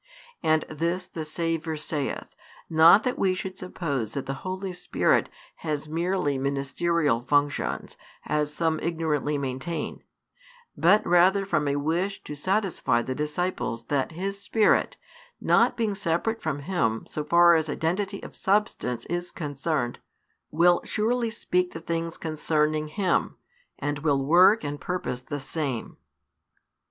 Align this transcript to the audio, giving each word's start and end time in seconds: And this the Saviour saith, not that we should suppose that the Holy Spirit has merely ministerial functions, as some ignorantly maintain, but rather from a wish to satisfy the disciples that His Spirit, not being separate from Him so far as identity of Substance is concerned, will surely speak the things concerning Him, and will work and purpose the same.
And 0.41 0.63
this 0.67 1.05
the 1.05 1.23
Saviour 1.23 1.77
saith, 1.77 2.35
not 2.71 3.03
that 3.03 3.19
we 3.19 3.35
should 3.35 3.59
suppose 3.59 4.13
that 4.15 4.25
the 4.25 4.33
Holy 4.41 4.73
Spirit 4.73 5.29
has 5.57 5.87
merely 5.87 6.39
ministerial 6.39 7.19
functions, 7.21 7.97
as 8.25 8.51
some 8.51 8.79
ignorantly 8.79 9.37
maintain, 9.37 10.03
but 10.75 11.05
rather 11.05 11.45
from 11.45 11.67
a 11.67 11.75
wish 11.75 12.23
to 12.23 12.33
satisfy 12.33 13.03
the 13.03 13.13
disciples 13.13 13.83
that 13.89 14.13
His 14.13 14.39
Spirit, 14.41 14.97
not 15.39 15.77
being 15.77 15.93
separate 15.93 16.41
from 16.41 16.61
Him 16.61 17.05
so 17.05 17.23
far 17.23 17.53
as 17.53 17.69
identity 17.69 18.23
of 18.23 18.35
Substance 18.35 19.05
is 19.05 19.29
concerned, 19.29 19.99
will 20.49 20.81
surely 20.83 21.29
speak 21.29 21.73
the 21.73 21.79
things 21.79 22.17
concerning 22.17 22.87
Him, 22.87 23.35
and 23.77 23.99
will 23.99 24.25
work 24.25 24.63
and 24.63 24.81
purpose 24.81 25.21
the 25.21 25.39
same. 25.39 25.97